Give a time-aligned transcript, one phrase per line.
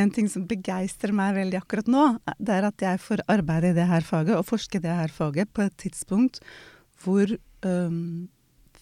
[0.00, 2.04] en ting som begeistrer meg veldig akkurat nå,
[2.42, 5.12] det er at jeg får arbeide i det her faget, og forske i det her
[5.14, 6.40] faget, på et tidspunkt
[7.04, 7.30] hvor
[7.66, 8.26] um,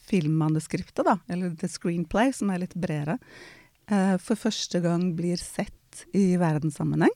[0.09, 3.19] filmmanuskriptet, da, eller the screenplay, som er litt bredere,
[3.93, 7.13] uh, for første gang blir sett i verdenssammenheng.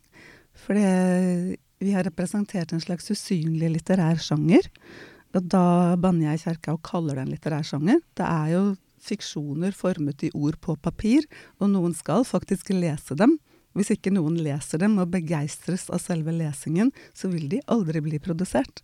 [0.67, 4.69] Fordi vi har representert en slags usynlig litterær sjanger.
[5.37, 8.01] Og da banner jeg i kjerka og kaller det en litterær sjanger.
[8.17, 8.63] Det er jo
[9.07, 11.27] fiksjoner formet i ord på papir,
[11.61, 13.37] og noen skal faktisk lese dem.
[13.77, 18.21] Hvis ikke noen leser dem og begeistres av selve lesingen, så vil de aldri bli
[18.23, 18.83] produsert.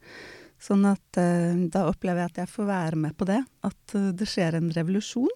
[0.62, 3.40] Sånn at eh, da opplever jeg at jeg får være med på det.
[3.66, 5.32] At uh, det skjer en revolusjon.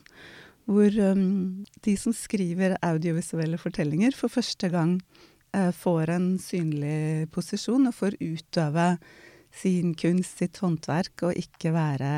[0.71, 4.99] Hvor um, de som skriver audiovisuelle fortellinger, for første gang
[5.57, 8.93] uh, får en synlig posisjon og får utøve
[9.57, 12.11] sin kunst, sitt håndverk, og ikke være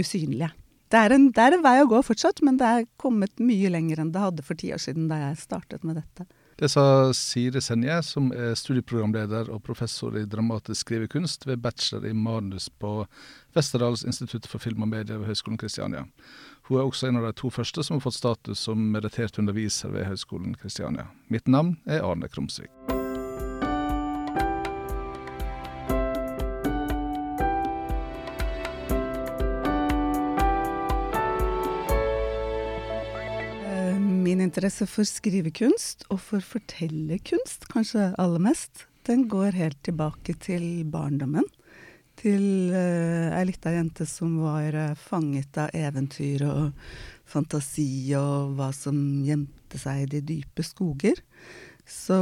[0.00, 0.50] usynlige.
[0.90, 3.70] Det er, en, det er en vei å gå fortsatt, men det er kommet mye
[3.72, 6.26] lenger enn det hadde for ti år siden da jeg startet med dette.
[6.56, 12.14] Det sa Siri Senje, som er studieprogramleder og professor i dramatisk skrivekunst ved bachelor i
[12.14, 13.00] manus på
[13.56, 16.06] Westerdals institutt for film og media ved Høgskolen Kristiania.
[16.68, 19.90] Hun er også en av de to første som har fått status som merittert underviser
[19.92, 21.10] ved Høgskolen Kristiania.
[21.26, 22.83] Mitt navn er Arne Krumsvik.
[34.54, 41.46] Interesse for skrivekunst og for fortellerkunst, kanskje aller mest, den går helt tilbake til barndommen.
[42.14, 46.84] Til uh, ei lita jente som var uh, fanget av eventyr og
[47.26, 48.94] fantasi og hva som
[49.26, 51.18] gjemte seg i de dype skoger.
[51.82, 52.14] Så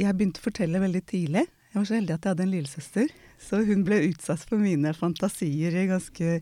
[0.00, 1.44] jeg begynte å fortelle veldig tidlig.
[1.44, 4.92] Jeg var så heldig at jeg hadde en lillesøster så hun ble utsatt for mine
[4.96, 6.38] fantasier i ganske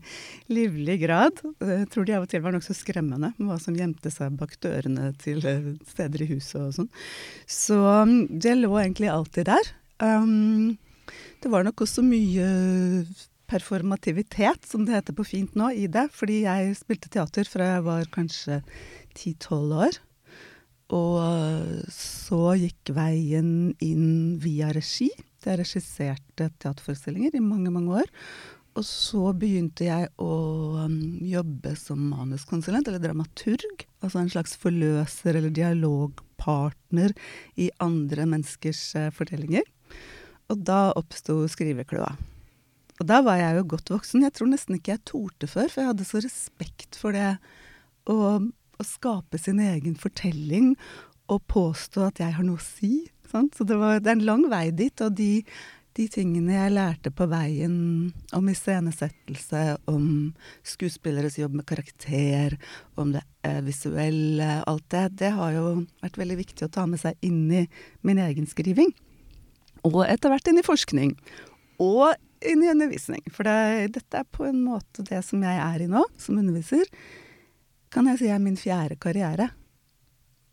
[0.51, 1.41] livlig grad.
[1.63, 5.11] Jeg tror de av og til var nokså skremmende hva som gjemte seg bak dørene
[5.21, 6.91] til eh, steder i huset og sånn.
[7.49, 9.73] Så um, det lå egentlig alltid der.
[10.03, 10.77] Um,
[11.41, 12.47] det var nok også mye
[13.51, 16.07] performativitet, som det heter på fint nå, i det.
[16.15, 18.61] Fordi jeg spilte teater fra jeg var kanskje
[19.17, 19.99] ti-tolv år.
[20.91, 25.09] Og så gikk veien inn via regi.
[25.49, 28.09] Jeg regisserte teaterforestillinger i mange, mange år.
[28.79, 30.33] Og så begynte jeg å
[30.85, 30.97] um,
[31.27, 33.83] jobbe som manuskonsulent, eller dramaturg.
[33.99, 37.11] Altså en slags forløser eller dialogpartner
[37.59, 39.67] i andre menneskers uh, fortellinger.
[40.51, 42.13] Og da oppsto skrivekløa.
[43.01, 44.23] Og da var jeg jo godt voksen.
[44.23, 47.31] Jeg tror nesten ikke jeg torde før, for jeg hadde så respekt for det
[48.07, 50.75] å, å skape sin egen fortelling
[51.31, 53.09] og påstå at jeg har noe å si.
[53.31, 53.55] Sant?
[53.55, 55.43] Så det, var, det er en lang vei dit, og de,
[55.97, 57.75] de tingene jeg lærte på veien
[58.35, 60.07] om iscenesettelse, om
[60.67, 62.57] skuespilleres jobb med karakter,
[62.99, 65.67] om det eh, visuelle, alt det, det har jo
[66.03, 67.63] vært veldig viktig å ta med seg inn i
[68.07, 68.91] min egen skriving.
[69.87, 71.15] Og etter hvert inn i forskning.
[71.81, 72.11] Og
[72.45, 73.23] inn i undervisning.
[73.33, 76.85] For det, dette er på en måte det som jeg er i nå, som underviser.
[77.91, 79.49] Kan jeg si er min fjerde karriere.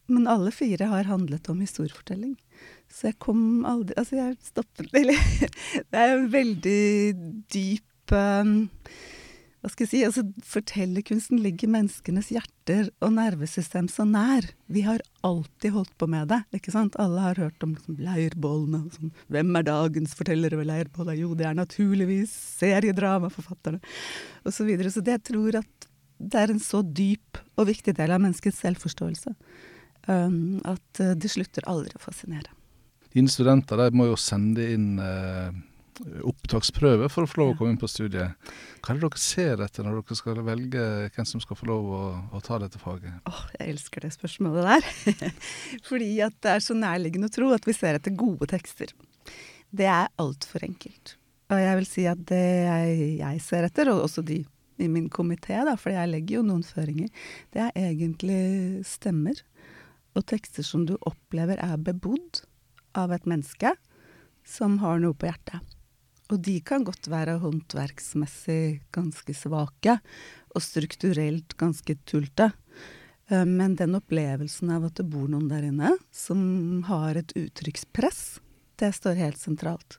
[0.08, 2.36] Men alle fire har handlet om historiefortelling.
[2.92, 5.20] Så jeg kom aldri Altså, jeg stoppet Eller
[5.92, 6.82] det er en veldig
[7.52, 8.52] dyp um,
[9.60, 14.46] Hva skal jeg si Altså, fortellerkunsten ligger menneskenes hjerter og nervesystem så nær.
[14.70, 16.98] Vi har alltid holdt på med det, ikke sant?
[17.00, 19.12] Alle har hørt om liksom, leirbålene sånn.
[19.32, 21.16] Hvem er dagens fortellere ved leirbålet?
[21.18, 23.80] Jo, det er naturligvis seriedramaforfatterne,
[24.44, 24.92] og så videre.
[24.94, 25.88] Så det jeg tror at
[26.18, 29.34] det er en så dyp og viktig del av menneskets selvforståelse
[30.08, 32.57] um, at uh, det slutter aldri å fascinere.
[33.14, 35.52] Dine studenter de må jo sende inn eh,
[36.28, 38.50] opptaksprøve for å få lov å komme inn på studiet.
[38.82, 41.88] Hva er det dere ser etter når dere skal velge hvem som skal få lov
[41.94, 42.02] å,
[42.36, 43.22] å ta dette faget?
[43.28, 45.32] Åh, jeg elsker det spørsmålet der.
[45.88, 48.92] Fordi at det er så nærliggende å tro at vi ser etter gode tekster.
[49.68, 51.16] Det er altfor enkelt.
[51.48, 54.42] Og jeg vil si at det jeg, jeg ser etter, og også de
[54.78, 57.08] i min komité, for jeg legger jo noen føringer,
[57.50, 59.40] det er egentlig stemmer
[60.14, 62.44] og tekster som du opplever er bebodd
[62.98, 63.74] av et menneske
[64.48, 65.76] som har noe på hjertet.
[66.28, 69.96] Og de kan godt være håndverksmessig ganske svake,
[70.56, 72.50] og strukturelt ganske tulte.
[73.28, 78.40] Eh, men den opplevelsen av at det bor noen der inne som har et uttrykkspress,
[78.78, 79.98] det står helt sentralt.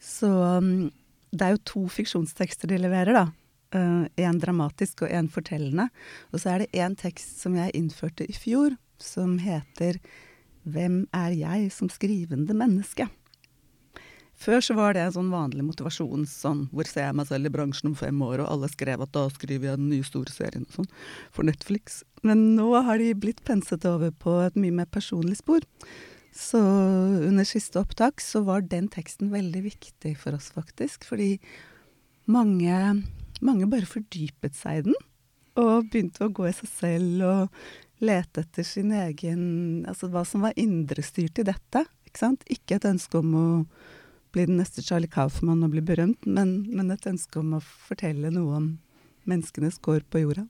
[0.00, 0.88] Så mm,
[1.32, 3.26] det er jo to fiksjonstekster de leverer, da.
[3.68, 5.88] Én eh, dramatisk og én fortellende.
[6.32, 10.00] Og så er det én tekst som jeg innførte i fjor, som heter
[10.68, 13.08] 'Hvem er jeg som skrivende menneske?'
[14.38, 17.50] Før så var det en sånn vanlig motivasjon, sånn hvor ser jeg meg selv i
[17.50, 20.62] bransjen om fem år, og alle skrev at da skriver jeg den nye store serien
[20.68, 20.92] og sånn,
[21.34, 22.04] for Netflix.
[22.22, 25.66] Men nå har de blitt penset over på et mye mer personlig spor.
[26.30, 31.08] Så under siste opptak så var den teksten veldig viktig for oss, faktisk.
[31.08, 31.34] Fordi
[32.30, 33.02] mange,
[33.42, 34.98] mange bare fordypet seg i den.
[35.58, 37.58] Og begynte å gå i seg selv og
[38.04, 41.84] lete etter sin egen Altså hva som var indrestyrt i dette.
[42.08, 42.44] Ikke sant?
[42.52, 43.46] Ikke et ønske om å
[44.34, 48.30] bli den neste Charlie Kaufman og bli berømt, men, men et ønske om å fortelle
[48.34, 48.68] noe om
[49.28, 50.46] menneskenes kår på jorda.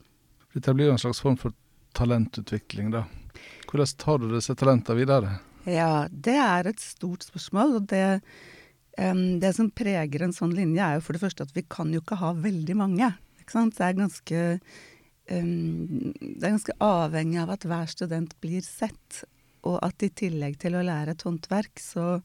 [0.55, 1.55] Dette blir jo en slags form for
[1.99, 3.05] talentutvikling, da.
[3.69, 5.39] Hvordan tar du disse talentene videre?
[5.69, 7.77] Ja, det er et stort spørsmål.
[7.79, 8.21] og det,
[8.99, 11.93] um, det som preger en sånn linje, er jo for det første at vi kan
[11.93, 13.11] jo ikke ha veldig mange.
[13.41, 13.77] Ikke sant?
[13.77, 14.45] Det er ganske,
[15.31, 19.25] um, det er ganske avhengig av at hver student blir sett,
[19.67, 22.21] og at i tillegg til å lære et håndverk, så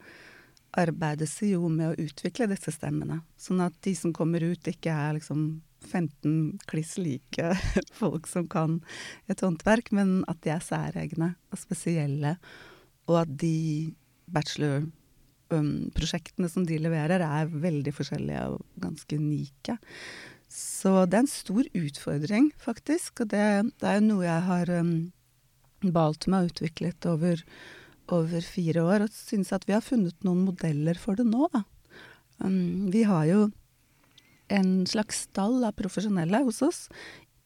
[0.74, 3.22] arbeides det jo med å utvikle disse stemmene.
[3.38, 7.52] Sånn at de som kommer ut, ikke er liksom 15 kliss like
[8.02, 8.80] folk som kan
[9.30, 12.38] et håndverk, men at de er særegne og spesielle
[13.10, 13.94] og at de
[14.34, 19.74] bachelorprosjektene um, som de leverer, er veldig forskjellige og ganske unike.
[20.54, 23.24] Så det er en stor utfordring, faktisk.
[23.24, 23.46] Og det,
[23.82, 24.94] det er jo noe jeg har um,
[25.96, 27.42] balt meg og utviklet over,
[28.14, 29.08] over, fire år.
[29.08, 31.64] Og synes at vi har funnet noen modeller for det nå, da.
[32.44, 33.48] Um, vi har jo
[34.54, 36.86] en slags stall av profesjonelle hos oss.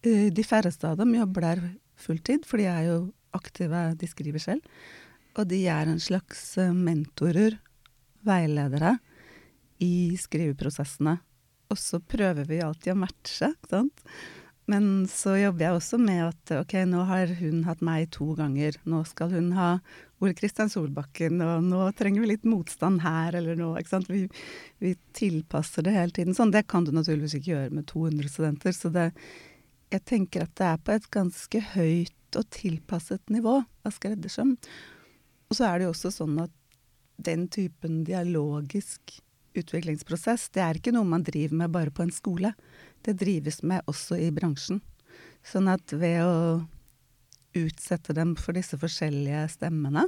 [0.03, 1.63] Uh, de færreste av dem jobber der
[1.97, 2.97] fulltid, for de er jo
[3.37, 4.65] aktive, de skriver selv.
[5.37, 7.59] Og de er en slags eh, mentorer,
[8.25, 8.95] veiledere,
[9.77, 11.19] i skriveprosessene.
[11.71, 14.03] Og så prøver vi alltid å matche, sant.
[14.67, 18.75] Men så jobber jeg også med at ok, nå har hun hatt meg to ganger.
[18.83, 19.77] Nå skal hun ha
[20.19, 23.69] Ole Kristian Solbakken, og nå trenger vi litt motstand her eller nå.
[23.79, 24.09] ikke sant?
[24.11, 24.25] Vi,
[24.83, 26.51] vi, tilpasser det hele tiden sånn.
[26.51, 28.75] Det kan du naturligvis ikke gjøre med 200 studenter.
[28.75, 29.07] Så det,
[29.93, 34.57] jeg tenker at det er på et ganske høyt og tilpasset nivå av skreddersøm.
[35.47, 36.51] Og så er det jo også sånn at
[37.23, 39.15] den typen dialogisk
[39.61, 42.53] utviklingsprosess, det er ikke noe man driver med bare på en skole.
[43.05, 44.81] Det drives med også i bransjen.
[45.45, 46.37] Sånn at ved å
[47.57, 50.05] utsette dem for disse forskjellige stemmene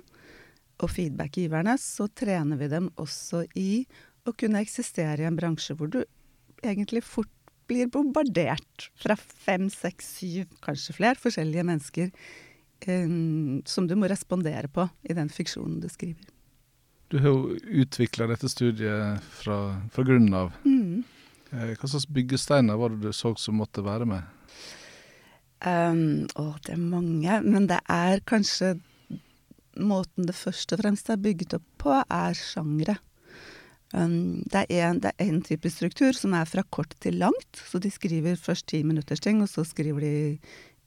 [0.80, 3.84] og feedbackgiverne, så trener vi dem også i
[4.28, 6.02] å kunne eksistere i en bransje hvor du
[6.64, 7.32] egentlig fort
[7.70, 12.10] blir bombardert fra fem, seks, syv, kanskje flere forskjellige mennesker
[12.90, 16.26] um, som du må respondere på i den fiksjonen du skriver.
[17.10, 19.58] Du har jo utvikla dette studiet fra,
[19.90, 20.52] fra grunnen av.
[20.66, 21.02] Mm.
[21.50, 24.36] Eh, hva slags byggesteiner var det du så som måtte være med?
[25.66, 27.40] Um, å, det er mange.
[27.44, 28.78] Men det er kanskje
[29.80, 32.98] Måten det først og fremst er bygget opp på, er sjangre.
[33.94, 37.62] Um, det, er en type struktur som er fra kort til langt.
[37.70, 40.12] Så de skriver først ti minutters ting, og så skriver de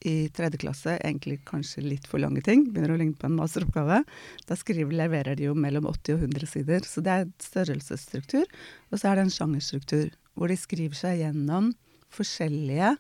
[0.09, 2.65] i tredje klasse egentlig kanskje litt for lange ting.
[2.71, 4.03] Begynner å ligne på en masteroppgave.
[4.49, 6.89] Da skriver, leverer de jo mellom 80 og 100 sider.
[6.89, 8.49] Så det er størrelsesstruktur.
[8.91, 11.73] Og så er det en sjangerstruktur, hvor de skriver seg gjennom
[12.13, 12.97] forskjellige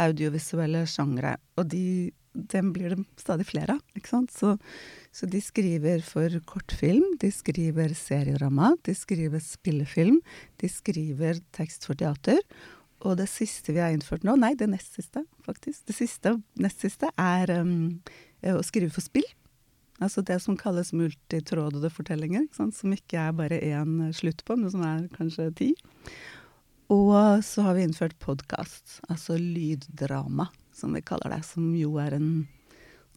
[0.00, 1.36] audiovisuelle sjangre.
[1.58, 1.84] Og de,
[2.32, 4.26] dem blir det stadig flere av.
[4.32, 4.56] Så,
[5.12, 10.20] så, de skriver for kortfilm, de skriver serierama, de skriver spillefilm,
[10.62, 12.40] de skriver tekst for teater.
[13.00, 15.86] Og det siste vi har innført nå, nei, det nest siste, faktisk.
[15.88, 18.00] Det siste nest siste er um,
[18.44, 19.26] å skrive for spill.
[20.00, 24.72] Altså det som kalles multitrådede fortellinger, ikke som ikke er bare én slutt på, men
[24.72, 25.74] som er kanskje ti.
[26.90, 31.44] Og så har vi innført podkast, altså lyddrama, som vi kaller det.
[31.46, 32.30] Som jo er en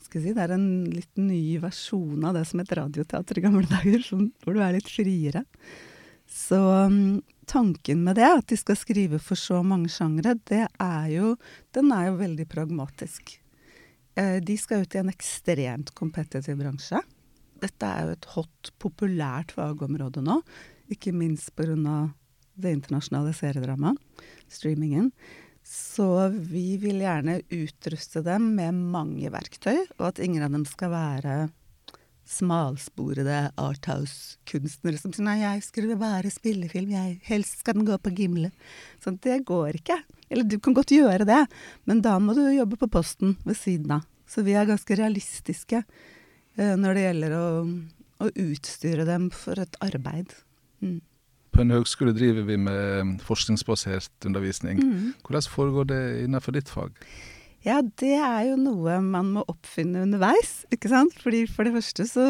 [0.04, 3.64] skal si, Det er en litt ny versjon av det som het radioteater i gamle
[3.72, 4.04] dager,
[4.44, 5.46] hvor du er litt friere.
[6.30, 11.08] Så um, tanken med det, at de skal skrive for så mange sjangre, det er
[11.14, 11.36] jo
[11.74, 13.40] Den er jo veldig pragmatisk.
[14.16, 17.02] Eh, de skal ut i en ekstremt kompetitiv bransje.
[17.64, 20.42] Dette er jo et hot, populært fagområde nå,
[20.92, 22.12] ikke minst pga.
[22.56, 23.98] det internasjonale seriedramaet,
[24.48, 25.12] streamingen.
[25.66, 30.92] Så vi vil gjerne utruste dem med mange verktøy, og at ingen av dem skal
[30.92, 31.38] være
[32.34, 38.14] smalsporede Arthouse-kunstnere som sier nei, jeg skulle være spillefilm, jeg, helst skal den gå på
[38.18, 38.52] Gimle.
[39.04, 40.00] Så det går ikke.
[40.34, 41.44] Eller du kan godt gjøre det,
[41.90, 44.08] men da må du jobbe på posten ved siden av.
[44.30, 47.48] Så vi er ganske realistiske uh, når det gjelder å,
[48.24, 50.34] å, utstyre dem for et arbeid.
[50.82, 51.02] Mm.
[51.54, 54.82] På en høgskole driver vi med forskningsbasert undervisning.
[54.82, 55.14] Mm.
[55.22, 56.98] Hvordan foregår det innenfor ditt fag?
[57.64, 61.16] Ja, det er jo noe man må oppfinne underveis, ikke sant.
[61.24, 62.28] Fordi for det første så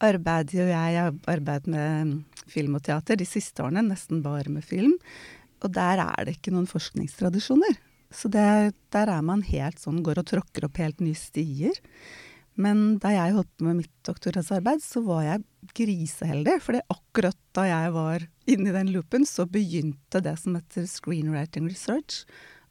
[0.00, 4.52] arbeider jo jeg, jeg har arbeidet med film og teater de siste årene, nesten bare
[4.52, 4.94] med film.
[5.60, 7.76] Og der er det ikke noen forskningstradisjoner.
[8.14, 11.76] Så det, der er man helt sånn, går og tråkker opp helt nye stier.
[12.60, 15.44] Men da jeg holdt på med mitt doktorgradsarbeid, så var jeg
[15.78, 16.56] griseheldig.
[16.62, 21.68] For akkurat da jeg var inne i den loopen, så begynte det som heter screenwriting
[21.70, 22.24] research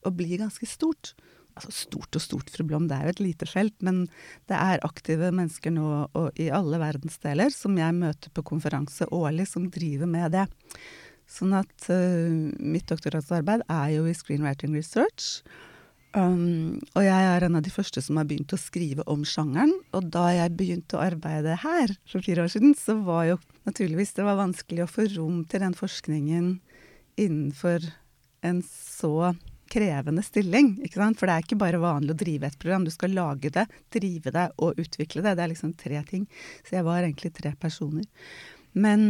[0.05, 1.13] å bli ganske stort.
[1.59, 4.05] Altså stort og stort, fru Blom, det er jo et lite felt, men
[4.47, 9.49] det er aktive mennesker nå og i alle verdensdeler som jeg møter på konferanse årlig,
[9.51, 10.45] som driver med det.
[11.29, 15.43] Sånn at uh, mitt doktorgradsarbeid er jo i screenwriting research.
[16.17, 19.75] Um, og jeg er en av de første som har begynt å skrive om sjangeren.
[19.93, 23.37] Og da jeg begynte å arbeide her for fire år siden, så var jo
[23.69, 26.55] naturligvis det var vanskelig å få rom til den forskningen
[27.19, 27.85] innenfor
[28.47, 29.33] en så
[29.71, 30.75] krevende stilling.
[30.83, 31.19] ikke sant?
[31.19, 32.85] For det er ikke bare vanlig å drive et program.
[32.87, 35.35] Du skal lage det, drive det og utvikle det.
[35.37, 36.27] Det er liksom tre ting.
[36.67, 38.05] Så jeg var egentlig tre personer.
[38.73, 39.09] Men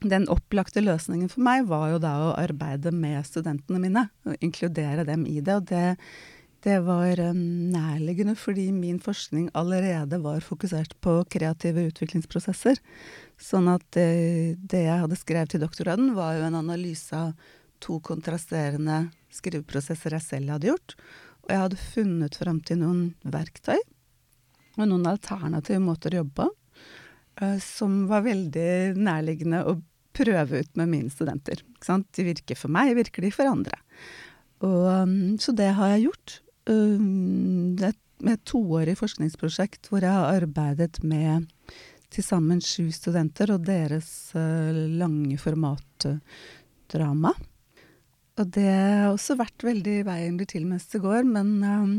[0.00, 5.04] den opplagte løsningen for meg var jo da å arbeide med studentene mine, og inkludere
[5.08, 5.58] dem i det.
[5.60, 5.84] Og det,
[6.64, 7.42] det var um,
[7.72, 12.80] nærliggende fordi min forskning allerede var fokusert på kreative utviklingsprosesser.
[13.40, 17.34] Sånn at det, det jeg hadde skrevet til doktorgraden, var jo en analyse av
[17.82, 20.96] to kontrasterende skriveprosesser jeg selv hadde gjort.
[21.44, 23.78] Og jeg hadde funnet fram til noen verktøy
[24.78, 26.48] og noen alternative måter å jobbe på.
[27.40, 29.78] Uh, som var veldig nærliggende å
[30.16, 31.62] prøve ut med mine studenter.
[31.86, 33.78] De virker for meg, virker de for andre.
[34.66, 36.40] Og, um, så det har jeg gjort.
[36.68, 41.48] Um, det er et toårig forskningsprosjekt hvor jeg har arbeidet med
[42.10, 47.32] til sammen sju studenter og deres uh, lange formatdrama.
[48.40, 51.96] Og det har også vært veldig veien du til det går, men um,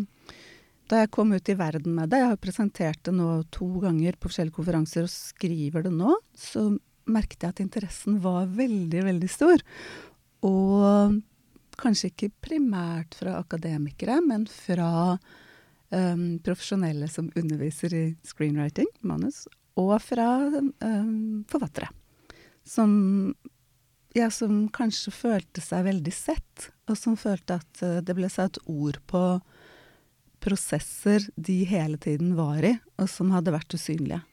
[0.89, 4.17] da jeg kom ut i verden med det Jeg har presentert det nå to ganger
[4.17, 6.15] på forskjellige konferanser og skriver det nå.
[6.36, 6.65] Så
[7.12, 9.63] merket jeg at interessen var veldig, veldig stor.
[10.48, 11.21] Og
[11.81, 19.45] kanskje ikke primært fra akademikere, men fra um, profesjonelle som underviser i screenwriting, manus,
[19.79, 21.91] og fra um, forfattere.
[22.67, 22.91] Som,
[24.18, 28.60] ja, som kanskje følte seg veldig sett, og som følte at uh, det ble satt
[28.65, 29.24] ord på
[30.41, 34.24] prosesser de hele tiden var i, og som hadde vært usynlige.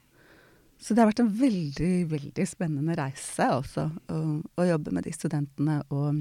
[0.78, 4.18] Så det har vært en veldig, veldig spennende reise også, å,
[4.62, 5.80] å jobbe med de studentene.
[5.90, 6.20] Og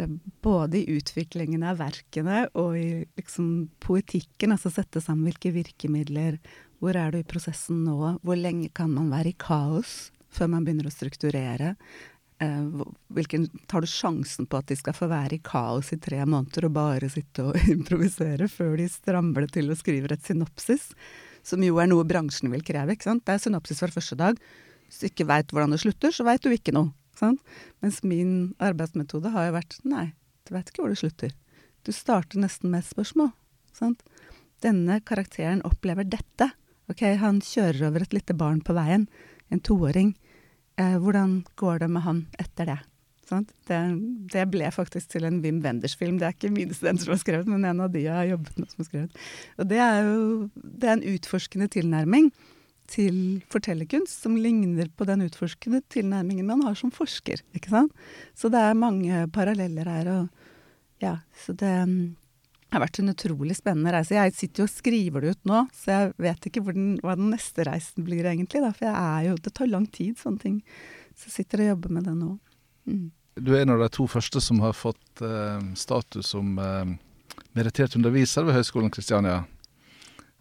[0.00, 2.88] eh, både i utviklingen av verkene og i
[3.18, 6.40] liksom poetikken, altså sette sammen hvilke virkemidler.
[6.82, 8.16] Hvor er du i prosessen nå?
[8.26, 11.76] Hvor lenge kan man være i kaos før man begynner å strukturere?
[12.38, 12.84] Eh,
[13.16, 16.66] hvilken, tar du sjansen på at de skal få være i kaos i tre måneder
[16.68, 20.90] og bare sitte og improvisere før de strammer det til og skriver et synopsis?
[21.46, 22.96] Som jo er noe bransjen vil kreve.
[22.96, 23.24] ikke sant?
[23.24, 24.38] Det er synopsis fra første dag.
[24.86, 26.92] Hvis du ikke veit hvordan det slutter, så veit du ikke noe.
[27.16, 27.40] Sant?
[27.80, 30.10] Mens min arbeidsmetode har jo vært nei,
[30.44, 31.32] du veit ikke hvor det slutter.
[31.86, 33.30] Du starter nesten med et spørsmål.
[33.76, 34.02] Sant?
[34.64, 36.50] Denne karakteren opplever dette.
[36.90, 39.06] Ok, han kjører over et lite barn på veien.
[39.48, 40.12] En toåring.
[40.76, 42.78] Eh, hvordan går det med han etter det?
[43.26, 43.78] Det,
[44.30, 46.20] det, ble faktisk til en Wim Wenders-film.
[46.20, 48.60] Det er ikke mine studenter som har skrevet, men en av de jeg har jobbet
[48.60, 49.24] med som har skrevet.
[49.58, 50.20] Og det er jo
[50.54, 52.30] det er en utforskende tilnærming
[52.86, 53.16] til
[53.50, 57.42] fortellerkunst som ligner på den utforskende tilnærmingen man har som forsker.
[57.56, 58.06] ikke sant?
[58.38, 60.12] Så det er mange paralleller her.
[60.12, 61.72] og ja, Så det
[62.76, 64.16] mm, har vært en utrolig spennende reise.
[64.16, 67.32] Jeg sitter jo og skriver det ut nå, så jeg vet ikke den, hva den
[67.32, 68.62] neste reisen blir egentlig.
[68.64, 70.60] Da, for jo, det tar lang tid, sånne ting.
[71.16, 72.30] Så jeg sitter og jobber med det nå.
[72.86, 73.06] Mm.
[73.36, 76.94] Du er en av de to første som har fått eh, status som eh,
[77.56, 79.42] merittert underviser ved Høgskolen Kristiania.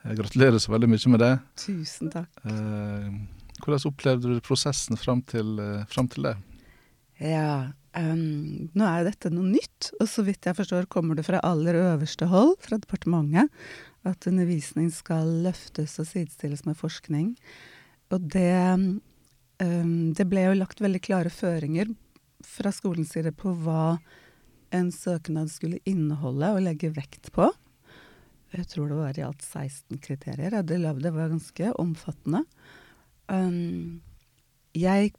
[0.06, 1.32] Jeg gratulerer så veldig mye med det.
[1.60, 2.44] Tusen takk.
[2.46, 3.10] Eh,
[3.64, 6.36] hvordan opplevde du prosessen fram til, eh, fram til det?
[7.20, 11.42] Ja, um, nå er dette noe nytt, og så vidt jeg forstår kommer det fra
[11.46, 13.52] aller øverste hold, fra departementet,
[14.06, 17.34] at undervisning skal løftes og sidestilles med forskning.
[18.14, 18.54] Og det,
[19.64, 21.90] um, det ble jo lagt veldig klare føringer
[22.46, 23.98] fra skolens side på hva
[24.76, 27.50] en søknad skulle inneholde og legge vekt på.
[28.56, 30.62] Jeg tror det var i alt 16 kriterier.
[30.64, 32.46] Det, var ganske omfattende.
[33.28, 34.02] Um,
[34.76, 35.12] jeg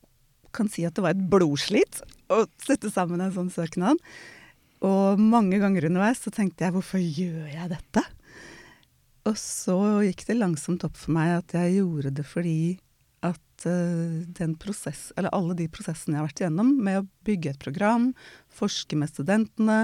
[0.57, 4.01] kan si at det var et blodslit å sette sammen en sånn søknad.
[4.85, 8.03] Og mange ganger underveis så tenkte jeg hvorfor gjør jeg dette?
[9.27, 12.59] Og så gikk det langsomt opp for meg at jeg gjorde det fordi
[13.27, 17.55] at uh, den prosess, eller alle de prosessene jeg har vært igjennom med å bygge
[17.55, 18.11] et program,
[18.55, 19.79] forske med studentene,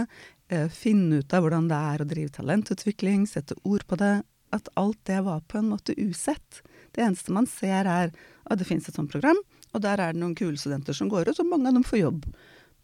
[0.53, 4.21] uh, finne ut av hvordan det er å drive talentutvikling, sette ord på det,
[4.53, 6.61] at alt det var på en måte usett.
[6.93, 9.41] Det eneste man ser er at det finnes et sånt program,
[9.73, 12.03] og der er det noen kule studenter som går ut, og mange av dem får
[12.03, 12.27] jobb.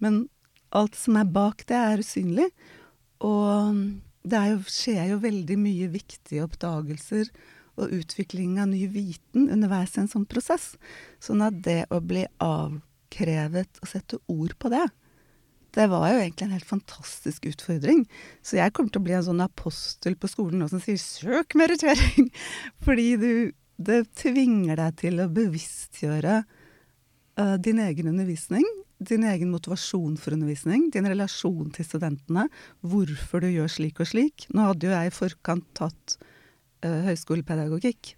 [0.02, 0.26] Men
[0.76, 2.49] alt som er bak det, er usynlig.
[3.25, 3.78] Og
[4.28, 7.30] det jo, skjer jo veldig mye viktige oppdagelser
[7.78, 10.73] og utvikling av ny viten underveis i en sånn prosess.
[11.23, 14.87] Sånn at det å bli avkrevet å sette ord på det,
[15.76, 18.07] det var jo egentlig en helt fantastisk utfordring.
[18.42, 21.54] Så jeg kommer til å bli en sånn apostel på skolen nå som sier 'søk
[21.61, 22.30] merittering'.
[22.85, 23.33] Fordi du,
[23.76, 26.40] det tvinger deg til å bevisstgjøre
[27.62, 28.66] din egen undervisning.
[28.99, 32.49] Din egen motivasjon for undervisning, din relasjon til studentene.
[32.83, 34.49] Hvorfor du gjør slik og slik.
[34.50, 38.16] Nå hadde jo jeg i forkant tatt uh, høyskolepedagogikk.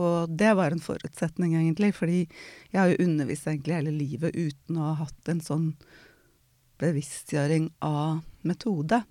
[0.00, 1.94] Og det var en forutsetning, egentlig.
[1.96, 5.70] Fordi jeg har jo undervist egentlig hele livet uten å ha hatt en sånn
[6.80, 9.02] bevisstgjøring av metode.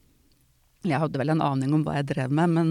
[0.88, 2.70] Jeg hadde vel en aning om hva jeg drev med, men,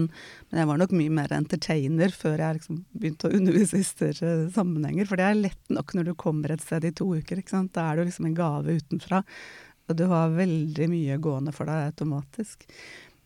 [0.49, 4.31] men jeg var nok mye mer entertainer før jeg liksom begynte å undervise i større
[4.55, 5.05] sammenhenger.
[5.05, 7.43] For det er lett nok når du kommer et sted i to uker.
[7.75, 9.21] Da er du liksom en gave utenfra.
[9.89, 12.65] Og du har veldig mye gående for deg automatisk.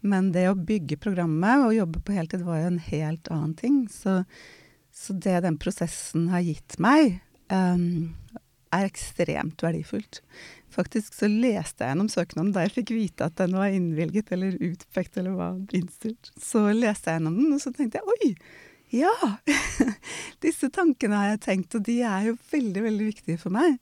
[0.04, 3.78] Men det å bygge programmet og jobbe på heltid var jo en helt annen ting.
[3.92, 4.20] Så,
[4.92, 8.12] så det den prosessen har gitt meg, um,
[8.74, 10.20] er ekstremt verdifullt.
[10.74, 14.56] Faktisk så leste jeg gjennom søknaden da jeg fikk vite at den var innvilget eller
[14.58, 16.32] utpekt eller var innstilt.
[16.42, 18.34] Så leste jeg gjennom den, og så tenkte jeg oi,
[18.94, 19.14] ja!
[20.44, 23.80] Disse tankene har jeg tenkt, og de er jo veldig, veldig viktige for meg.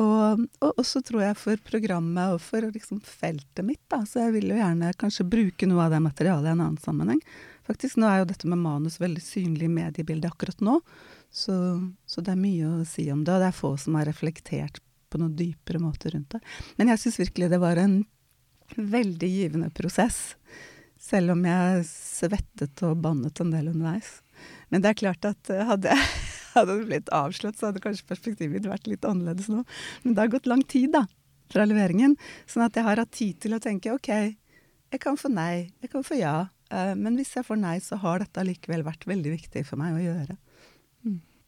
[0.00, 4.02] Og, og også tror jeg for programmet og for liksom feltet mitt, da.
[4.08, 7.20] Så jeg vil jo gjerne kanskje bruke noe av det materialet i en annen sammenheng.
[7.68, 10.78] Faktisk, nå er jo dette med manus veldig synlig i mediebildet akkurat nå.
[11.30, 11.54] Så,
[12.08, 14.80] så, det er mye å si om det, og det er få som har reflektert
[15.10, 16.40] på noen dypere måte rundt det.
[16.78, 18.00] Men jeg syns virkelig det var en
[18.76, 20.36] veldig givende prosess.
[21.00, 24.18] Selv om jeg svettet og bannet en del underveis.
[24.70, 26.10] Men det er klart at eh, hadde jeg
[26.56, 29.64] hadde blitt avslått, så hadde kanskje perspektivet mitt vært litt annerledes nå.
[30.02, 31.04] Men det har gått lang tid, da,
[31.52, 32.16] fra leveringen.
[32.50, 34.10] Sånn at jeg har hatt tid til å tenke OK,
[34.90, 36.34] jeg kan få nei, jeg kan få ja.
[36.70, 39.98] Eh, men hvis jeg får nei, så har dette allikevel vært veldig viktig for meg
[39.98, 40.36] å gjøre.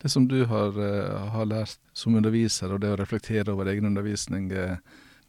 [0.02, 3.86] Det som du har, uh, har, lært som underviser, og det å reflektere over egen
[3.86, 4.78] undervisning, uh,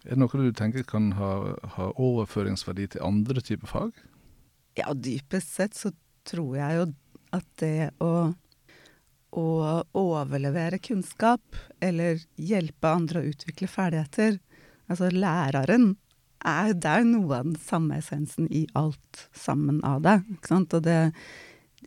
[0.04, 1.34] er det noe du tenker kan ha,
[1.78, 4.00] ha, overføringsverdi til andre typer fag?
[4.80, 5.94] Ja, dypest sett så
[6.28, 6.88] tror jeg jo
[7.34, 8.34] at det å,
[9.38, 9.46] å
[9.98, 11.44] overlevere kunnskap,
[11.80, 14.42] eller hjelpe andre å utvikle ferdigheter,
[14.90, 15.94] altså læreren,
[16.44, 20.18] er, det er noe av den samme essensen i alt sammen av det.
[20.36, 20.76] Ikke sant?
[20.76, 21.14] Og det,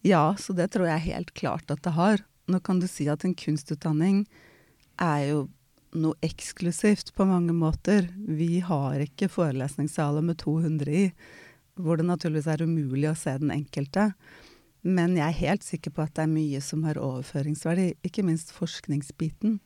[0.07, 2.25] ja, så det tror jeg helt klart at det har.
[2.47, 4.25] Nå kan du si at en kunstutdanning
[5.03, 5.41] er jo
[5.97, 8.11] noe eksklusivt på mange måter.
[8.15, 11.07] Vi har ikke forelesningssaler med 200 i,
[11.77, 14.11] hvor det naturligvis er umulig å se den enkelte.
[14.87, 18.53] Men jeg er helt sikker på at det er mye som har overføringsverdi, ikke minst
[18.55, 19.59] forskningsbiten.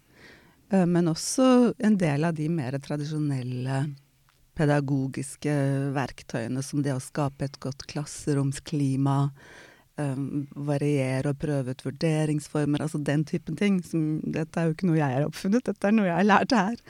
[0.72, 3.82] Eh, men også en del av de mer tradisjonelle
[4.56, 5.52] pedagogiske
[5.96, 9.18] verktøyene, som det å skape et godt klasseromsklima,
[10.00, 13.78] um, variere og prøve ut vurderingsformer, altså den typen ting.
[13.86, 16.56] Som, dette er jo ikke noe jeg har oppfunnet, dette er noe jeg har lært
[16.56, 16.82] her.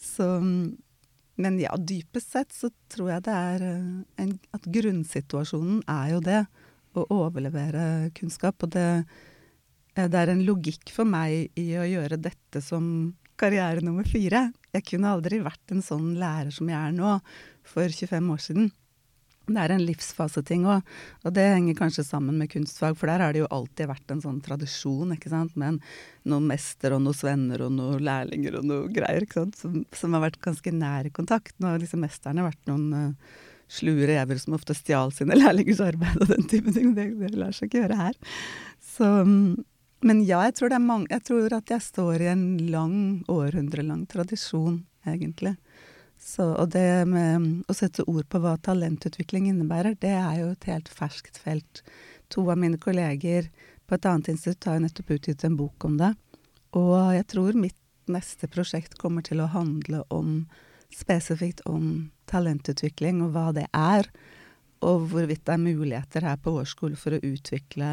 [0.00, 0.28] Så,
[1.42, 3.86] men ja, dypest sett så tror jeg det er eh,
[4.24, 6.42] en, at grunnsituasjonen er jo det.
[6.92, 8.66] Å overlevere kunnskap.
[8.66, 8.88] Og det,
[9.96, 14.50] eh, det er en logikk for meg i å gjøre dette som karriere nummer fire.
[14.74, 17.16] Jeg kunne aldri vært en sånn lærer som jeg er nå,
[17.66, 18.70] for 25 år siden.
[19.48, 20.90] Det er en livsfaseting òg,
[21.26, 24.20] og det henger kanskje sammen med kunstfag, for der har det jo alltid vært en
[24.22, 25.80] sånn tradisjon, ikke sant, med
[26.30, 30.14] noen mester og noen svenner og noen lærlinger og noe greier, ikke sant, som, som
[30.14, 31.56] har vært ganske nær kontakt.
[31.58, 33.40] Nå har liksom mesterne vært noen uh,
[33.72, 36.94] slue rever som ofte stjal sine lærlingers arbeid og den type ting.
[36.98, 38.18] Det, det lar seg ikke gjøre her.
[38.92, 39.08] Så,
[40.06, 42.96] men ja, jeg tror, mange, jeg tror at jeg står i en lang,
[43.32, 45.56] århundrelang tradisjon, egentlig.
[46.22, 50.66] Så, og det med å sette ord på hva talentutvikling innebærer, det er jo et
[50.70, 51.82] helt ferskt felt.
[52.32, 53.50] To av mine kolleger
[53.90, 56.12] på et annet institutt har jo nettopp utgitt en bok om det.
[56.78, 57.78] Og jeg tror mitt
[58.10, 60.44] neste prosjekt kommer til å handle om
[60.94, 64.08] spesifikt om talentutvikling og hva det er,
[64.82, 67.92] og hvorvidt det er muligheter her på vår skole for å utvikle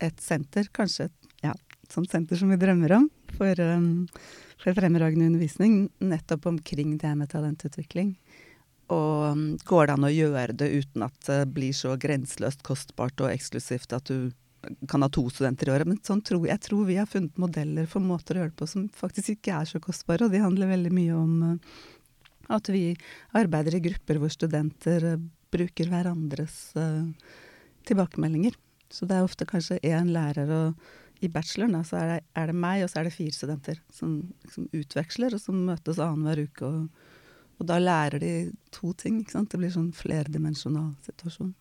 [0.00, 1.54] et senter, kanskje et ja,
[1.90, 4.08] sånt senter som vi drømmer om, for um,
[4.60, 8.14] for fremragende undervisning nettopp omkring det med talentutvikling.
[8.90, 13.22] Og um, går det an å gjøre det uten at det blir så grenseløst kostbart
[13.22, 14.32] og eksklusivt at du
[14.90, 15.88] kan ha to studenter i året?
[15.88, 18.68] Men sånn tror, jeg tror vi har funnet modeller for måter å gjøre det på
[18.68, 20.26] som faktisk ikke er så kostbare.
[20.26, 21.84] Og de handler veldig mye om uh,
[22.50, 22.88] at vi
[23.38, 25.20] arbeider i grupper hvor studenter uh,
[25.54, 27.06] bruker hverandres uh,
[27.88, 28.58] tilbakemeldinger.
[28.90, 30.90] Så det er ofte kanskje én lærer og
[31.20, 34.18] i bacheloren da, er det, er det, meg, og så er det fire studenter som
[34.50, 36.68] som utveksler, og som møtes annenhver uke.
[36.68, 37.08] Og,
[37.58, 38.32] og, da lærer de
[38.74, 39.22] to ting.
[39.24, 41.52] Det blir sånn flerdimensjonal situasjon.